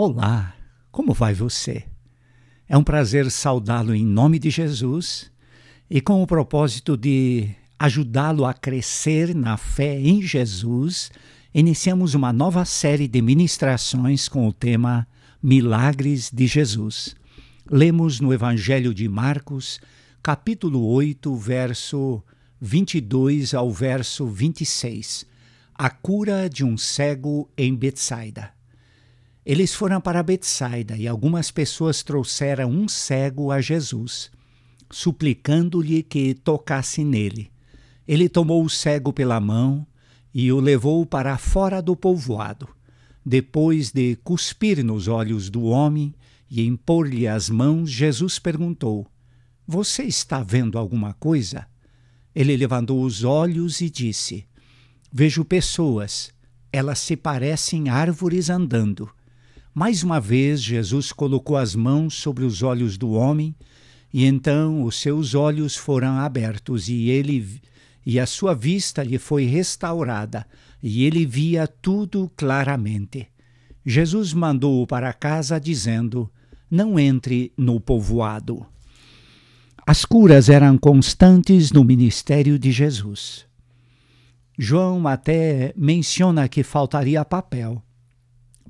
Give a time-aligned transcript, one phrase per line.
[0.00, 0.54] Olá,
[0.92, 1.82] como vai você?
[2.68, 5.28] É um prazer saudá-lo em nome de Jesus
[5.90, 11.10] e com o propósito de ajudá-lo a crescer na fé em Jesus,
[11.52, 15.04] iniciamos uma nova série de ministrações com o tema
[15.42, 17.16] Milagres de Jesus.
[17.68, 19.80] Lemos no Evangelho de Marcos,
[20.22, 22.22] capítulo 8, verso
[22.60, 25.26] 22 ao verso 26,
[25.74, 28.56] a cura de um cego em Betsaida.
[29.48, 34.30] Eles foram para Betsaida e algumas pessoas trouxeram um cego a Jesus,
[34.90, 37.50] suplicando-lhe que tocasse nele.
[38.06, 39.86] Ele tomou o cego pela mão
[40.34, 42.68] e o levou para fora do povoado.
[43.24, 46.14] Depois de cuspir nos olhos do homem
[46.50, 49.06] e impor-lhe as mãos, Jesus perguntou:
[49.66, 51.66] Você está vendo alguma coisa?
[52.34, 54.46] Ele levantou os olhos e disse:
[55.10, 56.34] Vejo pessoas,
[56.70, 59.10] elas se parecem árvores andando.
[59.78, 63.54] Mais uma vez, Jesus colocou as mãos sobre os olhos do homem,
[64.12, 67.62] e então os seus olhos foram abertos, e ele
[68.04, 70.44] e a sua vista lhe foi restaurada,
[70.82, 73.28] e ele via tudo claramente.
[73.86, 76.28] Jesus mandou-o para casa, dizendo:
[76.68, 78.66] Não entre no povoado.
[79.86, 83.46] As curas eram constantes no ministério de Jesus.
[84.58, 87.80] João até menciona que faltaria papel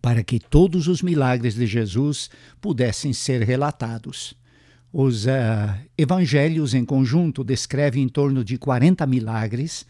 [0.00, 4.34] para que todos os milagres de Jesus pudessem ser relatados.
[4.92, 5.28] Os uh,
[5.96, 9.84] evangelhos em conjunto descrevem em torno de 40 milagres,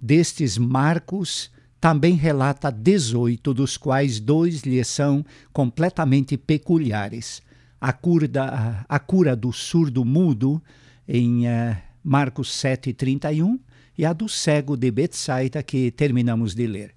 [0.00, 7.42] destes Marcos também relata 18, dos quais dois lhe são completamente peculiares.
[7.80, 10.62] A cura, da, a cura do surdo mudo,
[11.06, 13.58] em uh, Marcos 7,31,
[13.98, 16.94] e a do cego de Betsaida, que terminamos de ler.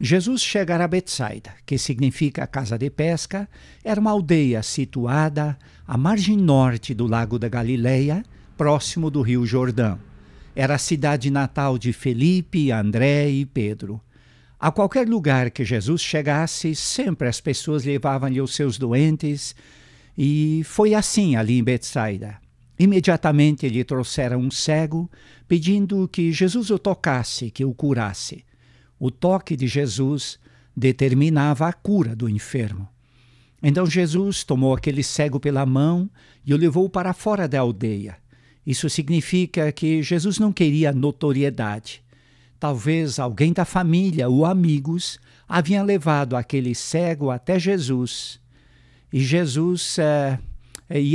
[0.00, 3.48] Jesus chegara a Betsaida, que significa casa de pesca,
[3.82, 8.24] era uma aldeia situada à margem norte do lago da Galileia,
[8.56, 9.98] próximo do rio Jordão.
[10.54, 14.00] Era a cidade natal de Felipe, André e Pedro.
[14.58, 19.54] A qualquer lugar que Jesus chegasse, sempre as pessoas levavam-lhe os seus doentes,
[20.16, 22.36] e foi assim ali em Betsaida.
[22.78, 25.10] Imediatamente lhe trouxeram um cego,
[25.48, 28.44] pedindo que Jesus o tocasse, que o curasse.
[28.98, 30.38] O toque de Jesus
[30.76, 32.88] determinava a cura do enfermo.
[33.62, 36.08] Então Jesus tomou aquele cego pela mão
[36.46, 38.16] e o levou para fora da aldeia.
[38.64, 42.02] Isso significa que Jesus não queria notoriedade.
[42.60, 48.40] Talvez alguém da família ou amigos haviam levado aquele cego até Jesus.
[49.12, 50.38] E Jesus é,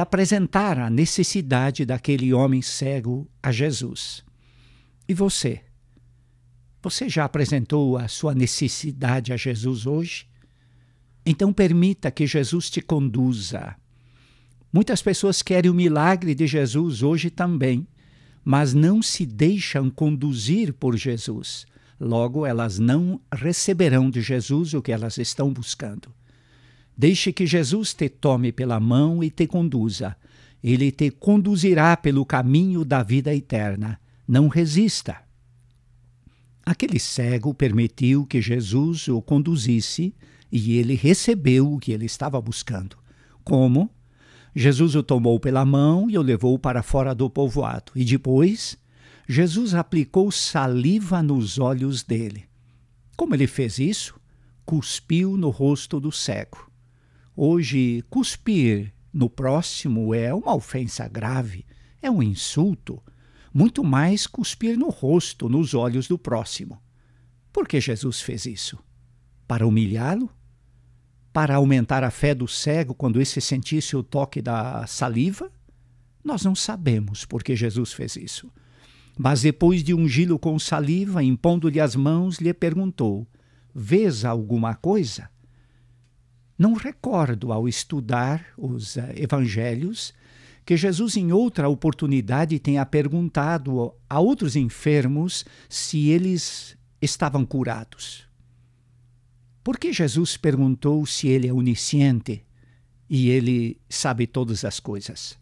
[0.00, 4.22] apresentar a necessidade daquele homem cego a Jesus.
[5.08, 5.60] E você?
[6.82, 10.26] Você já apresentou a sua necessidade a Jesus hoje?
[11.26, 13.76] Então permita que Jesus te conduza.
[14.72, 17.86] Muitas pessoas querem o milagre de Jesus hoje também,
[18.42, 21.66] mas não se deixam conduzir por Jesus.
[22.00, 26.08] Logo, elas não receberão de Jesus o que elas estão buscando.
[26.96, 30.16] Deixe que Jesus te tome pela mão e te conduza.
[30.64, 34.00] Ele te conduzirá pelo caminho da vida eterna.
[34.26, 35.29] Não resista.
[36.70, 40.14] Aquele cego permitiu que Jesus o conduzisse
[40.52, 42.96] e ele recebeu o que ele estava buscando.
[43.42, 43.90] Como?
[44.54, 47.90] Jesus o tomou pela mão e o levou para fora do povoado.
[47.96, 48.78] E depois,
[49.28, 52.44] Jesus aplicou saliva nos olhos dele.
[53.16, 54.14] Como ele fez isso?
[54.64, 56.70] Cuspiu no rosto do cego.
[57.36, 61.66] Hoje, cuspir no próximo é uma ofensa grave,
[62.00, 63.02] é um insulto,
[63.52, 66.80] muito mais cuspir no rosto, nos olhos do próximo.
[67.52, 68.78] Por que Jesus fez isso?
[69.46, 70.30] Para humilhá-lo?
[71.32, 75.50] Para aumentar a fé do cego quando esse sentisse o toque da saliva?
[76.22, 78.50] Nós não sabemos por que Jesus fez isso.
[79.18, 83.26] Mas depois de ungí-lo com saliva, impondo-lhe as mãos, lhe perguntou:
[83.74, 85.28] Vês alguma coisa?
[86.58, 90.12] Não recordo, ao estudar os uh, evangelhos,
[90.64, 98.28] que Jesus, em outra oportunidade, tenha perguntado a outros enfermos se eles estavam curados.
[99.62, 102.44] Por que Jesus perguntou se ele é onisciente
[103.08, 105.38] e ele sabe todas as coisas?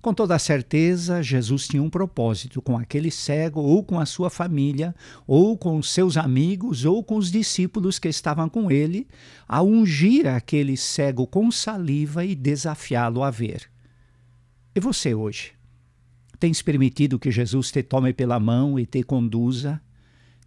[0.00, 4.94] Com toda certeza, Jesus tinha um propósito com aquele cego, ou com a sua família,
[5.26, 9.08] ou com seus amigos, ou com os discípulos que estavam com ele,
[9.46, 13.68] a ungir aquele cego com saliva e desafiá-lo a ver.
[14.74, 15.52] E você hoje?
[16.38, 19.80] Tens permitido que Jesus te tome pela mão e te conduza?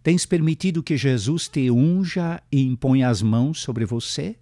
[0.02, 4.36] Tens permitido que Jesus te unja e imponha as mãos sobre você?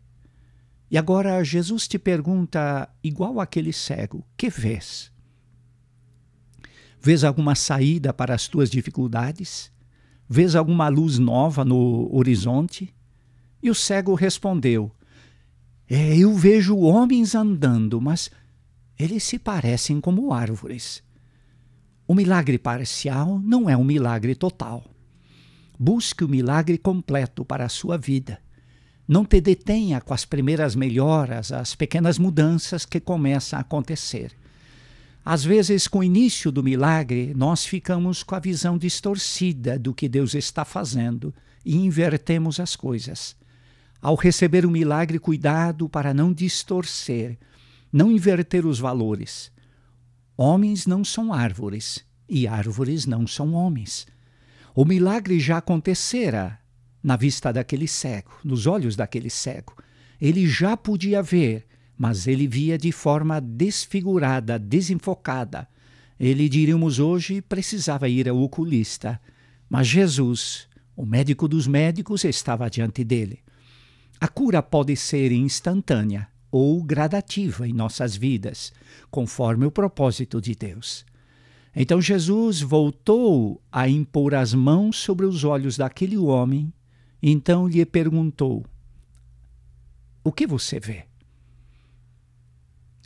[0.91, 5.13] E agora Jesus te pergunta, igual aquele cego: que vês?
[7.01, 9.73] Vês alguma saída para as tuas dificuldades?
[10.29, 12.95] Vês alguma luz nova no horizonte?
[13.63, 14.91] E o cego respondeu:
[15.89, 18.31] é, Eu vejo homens andando, mas
[19.01, 21.03] eles se parecem como árvores.
[22.07, 24.85] O milagre parcial não é um milagre total.
[25.79, 28.39] Busque o milagre completo para a sua vida.
[29.09, 34.33] Não te detenha com as primeiras melhoras, as pequenas mudanças que começam a acontecer.
[35.25, 40.09] Às vezes, com o início do milagre, nós ficamos com a visão distorcida do que
[40.09, 43.35] Deus está fazendo e invertemos as coisas.
[44.03, 47.39] Ao receber o milagre, cuidado para não distorcer,
[47.93, 49.51] não inverter os valores.
[50.37, 54.07] Homens não são árvores e árvores não são homens.
[54.75, 56.59] O milagre já acontecera
[57.03, 59.75] na vista daquele cego, nos olhos daquele cego.
[60.21, 61.67] Ele já podia ver,
[61.99, 65.67] mas ele via de forma desfigurada, desenfocada.
[66.19, 69.21] Ele, diríamos hoje, precisava ir ao oculista.
[69.69, 73.41] Mas Jesus, o médico dos médicos, estava diante dele.
[74.21, 78.73] A cura pode ser instantânea ou gradativa em nossas vidas,
[79.11, 81.05] conforme o propósito de Deus.
[81.75, 86.73] Então Jesus voltou a impor as mãos sobre os olhos daquele homem,
[87.23, 88.65] e então lhe perguntou:
[90.25, 91.05] O que você vê?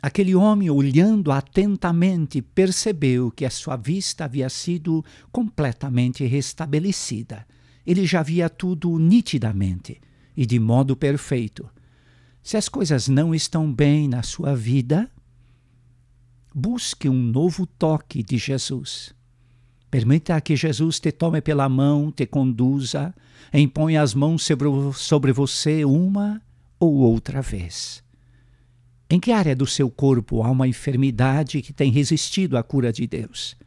[0.01, 7.43] Aquele homem, olhando atentamente, percebeu que a sua vista havia sido completamente restabelecida.
[7.83, 9.99] Ele já via tudo nitidamente
[10.37, 11.67] e de modo perfeito.
[12.45, 15.09] Se as coisas não estão bem na sua vida,
[16.53, 19.15] busque um novo toque de Jesus.
[19.89, 23.15] Permita que Jesus te tome pela mão, te conduza,
[23.51, 26.39] imponha as mãos sobre, sobre você uma
[26.79, 28.03] ou outra vez.
[29.09, 33.07] Em que área do seu corpo há uma enfermidade que tem resistido à cura de
[33.07, 33.57] Deus?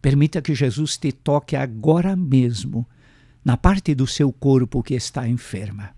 [0.00, 2.88] Permita que Jesus te toque agora mesmo
[3.44, 5.95] na parte do seu corpo que está enferma.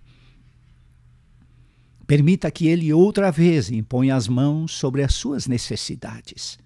[2.09, 6.57] Permita que Ele outra vez imponha as mãos sobre as suas necessidades.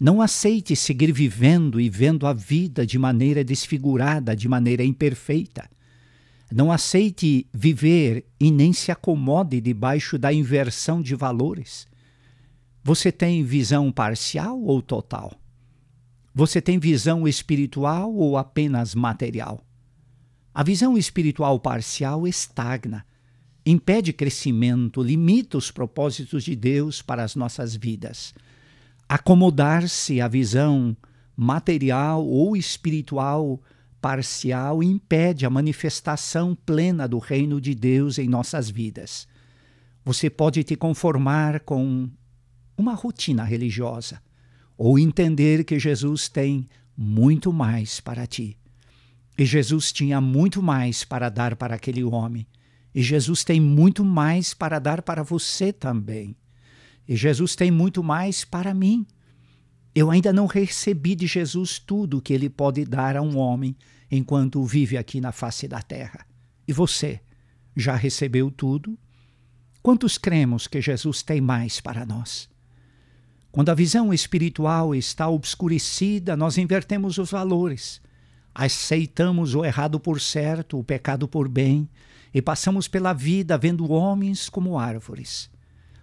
[0.00, 5.68] Não aceite seguir vivendo e vendo a vida de maneira desfigurada, de maneira imperfeita.
[6.50, 11.86] Não aceite viver e nem se acomode debaixo da inversão de valores.
[12.82, 15.38] Você tem visão parcial ou total?
[16.34, 19.62] Você tem visão espiritual ou apenas material?
[20.54, 23.04] A visão espiritual parcial estagna
[23.64, 28.34] impede crescimento, limita os propósitos de Deus para as nossas vidas.
[29.08, 30.96] Acomodar-se à visão
[31.36, 33.60] material ou espiritual
[34.00, 39.26] parcial impede a manifestação plena do reino de Deus em nossas vidas.
[40.04, 42.10] Você pode te conformar com
[42.76, 44.20] uma rotina religiosa
[44.76, 48.58] ou entender que Jesus tem muito mais para ti.
[49.38, 52.46] E Jesus tinha muito mais para dar para aquele homem.
[52.94, 56.36] E Jesus tem muito mais para dar para você também.
[57.08, 59.06] E Jesus tem muito mais para mim.
[59.94, 63.76] Eu ainda não recebi de Jesus tudo que ele pode dar a um homem
[64.10, 66.26] enquanto vive aqui na face da terra.
[66.66, 67.20] E você
[67.76, 68.98] já recebeu tudo?
[69.82, 72.48] Quantos cremos que Jesus tem mais para nós?
[73.52, 78.00] Quando a visão espiritual está obscurecida, nós invertemos os valores.
[78.54, 81.88] Aceitamos o errado por certo, o pecado por bem,
[82.34, 85.48] e passamos pela vida vendo homens como árvores,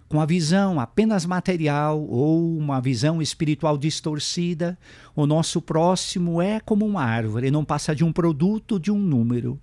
[0.08, 4.78] com a visão apenas material ou uma visão espiritual distorcida,
[5.14, 9.60] o nosso próximo é como uma árvore, não passa de um produto, de um número.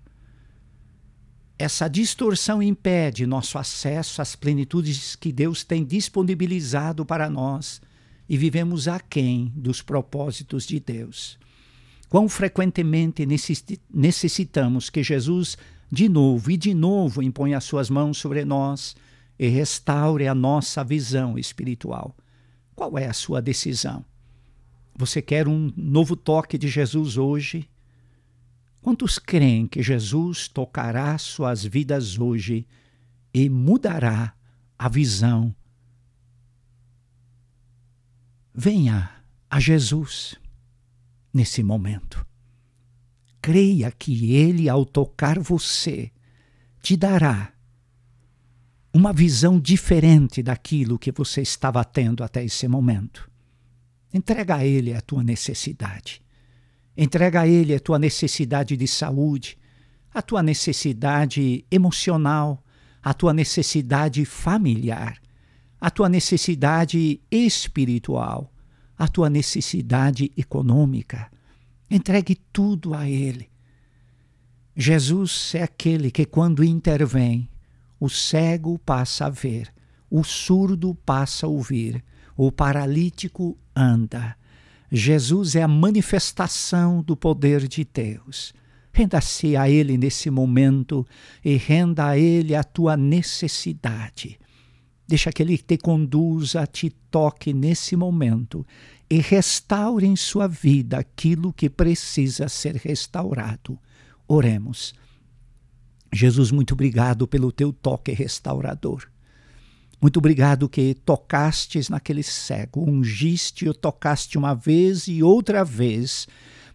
[1.58, 7.82] Essa distorção impede nosso acesso às plenitudes que Deus tem disponibilizado para nós
[8.30, 11.38] e vivemos aquém dos propósitos de Deus.
[12.08, 13.28] Quão frequentemente
[13.94, 15.58] necessitamos que Jesus
[15.92, 18.96] de novo e de novo impõe as suas mãos sobre nós
[19.38, 22.16] e restaure a nossa visão espiritual.
[22.76, 24.06] Qual é a sua decisão?
[24.96, 27.70] Você quer um novo toque de Jesus hoje?
[28.82, 32.68] Quantos creem que Jesus tocará suas vidas hoje
[33.34, 34.34] e mudará
[34.78, 35.56] a visão?
[38.54, 39.10] Venha
[39.50, 40.36] a Jesus
[41.34, 42.29] nesse momento
[43.42, 46.12] creia que Ele, ao tocar você,
[46.82, 47.54] te dará
[48.94, 53.30] uma visão diferente daquilo que você estava tendo até esse momento.
[54.14, 56.22] Entrega a Ele a tua necessidade.
[56.98, 59.58] Entrega a Ele a tua necessidade de saúde,
[60.14, 62.64] a tua necessidade emocional,
[63.02, 65.18] a tua necessidade familiar,
[65.80, 68.52] a tua necessidade espiritual,
[68.98, 71.32] a tua necessidade econômica.
[71.90, 73.50] Entregue tudo a Ele.
[74.76, 77.50] Jesus é aquele que, quando intervém,
[78.00, 79.74] o cego passa a ver,
[80.10, 82.04] o surdo passa a ouvir,
[82.38, 84.38] o paralítico anda.
[84.92, 88.54] Jesus é a manifestação do poder de Deus.
[88.94, 91.06] Renda-se a Ele nesse momento
[91.44, 94.40] e renda a Ele a tua necessidade.
[95.10, 98.64] Deixa que Ele te conduza, te toque nesse momento
[99.10, 103.80] e restaure em sua vida aquilo que precisa ser restaurado.
[104.28, 104.94] Oremos.
[106.14, 109.10] Jesus, muito obrigado pelo teu toque restaurador.
[110.00, 116.28] Muito obrigado que tocastes naquele cego, ungiste o tocaste uma vez e outra vez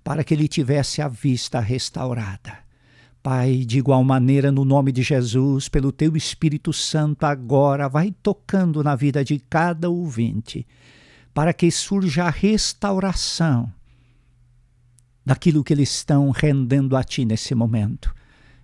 [0.03, 2.64] para que ele tivesse a vista restaurada.
[3.25, 8.85] Pai, de igual maneira, no nome de Jesus, pelo teu Espírito Santo, agora vai tocando
[8.85, 10.67] na vida de cada ouvinte,
[11.33, 13.73] para que surja a restauração
[15.25, 18.15] daquilo que eles estão rendendo a Ti nesse momento.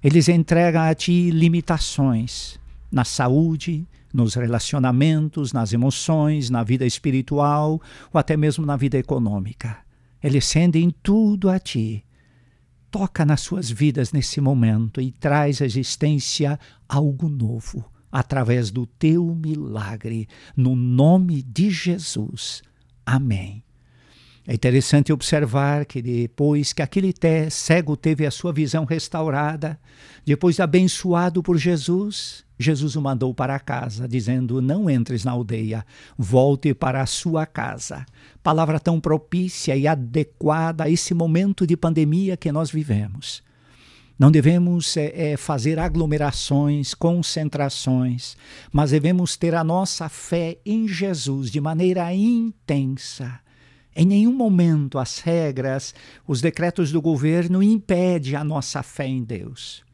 [0.05, 2.61] Eles entregam a Ti limitações
[2.93, 7.81] na saúde, nos relacionamentos, nas emoções, na vida espiritual
[8.13, 9.79] ou até mesmo na vida econômica.
[10.23, 12.05] Eles rendem tudo a Ti.
[12.91, 19.35] Toca nas suas vidas nesse momento e traz à existência algo novo através do Teu
[19.35, 22.63] milagre, no nome de Jesus.
[23.07, 23.63] Amém.
[24.47, 27.13] É interessante observar que depois que aquele
[27.51, 29.79] cego teve a sua visão restaurada,
[30.25, 35.85] depois de abençoado por Jesus, Jesus o mandou para casa, dizendo: Não entres na aldeia,
[36.17, 38.07] volte para a sua casa.
[38.43, 43.43] Palavra tão propícia e adequada a esse momento de pandemia que nós vivemos.
[44.19, 48.37] Não devemos é, fazer aglomerações, concentrações,
[48.71, 53.41] mas devemos ter a nossa fé em Jesus de maneira intensa
[53.95, 55.95] em nenhum momento as regras,
[56.27, 59.85] os decretos do governo impedem a nossa fé em Deus.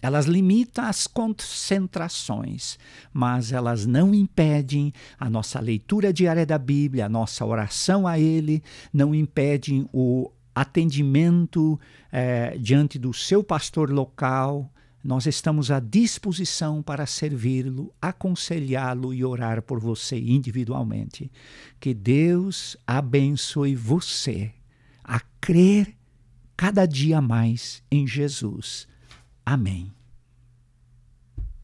[0.00, 2.78] Elas limitam as concentrações,
[3.12, 8.62] mas elas não impedem a nossa leitura diária da Bíblia, a nossa oração a Ele,
[8.92, 11.78] não impedem o atendimento
[12.12, 14.72] eh, diante do seu pastor local,
[15.08, 21.32] nós estamos à disposição para servi-lo, aconselhá-lo e orar por você individualmente.
[21.80, 24.52] Que Deus abençoe você
[25.02, 25.96] a crer
[26.54, 28.86] cada dia mais em Jesus.
[29.46, 29.97] Amém.